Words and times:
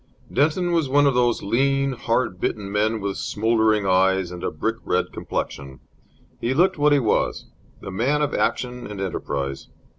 Denton 0.33 0.71
was 0.71 0.89
one 0.89 1.05
of 1.05 1.13
those 1.13 1.43
lean, 1.43 1.91
hard 1.91 2.39
bitten 2.41 2.71
men 2.71 3.01
with 3.01 3.17
smouldering 3.17 3.85
eyes 3.85 4.31
and 4.31 4.43
a 4.43 4.49
brick 4.49 4.77
red 4.83 5.13
complexion. 5.13 5.79
He 6.39 6.55
looked 6.55 6.79
what 6.79 6.91
he 6.91 6.97
was, 6.97 7.45
the 7.81 7.91
man 7.91 8.23
of 8.23 8.33
action 8.33 8.87
and 8.87 8.99
enterprise. 8.99 9.67